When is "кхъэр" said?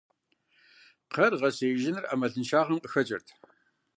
1.09-1.33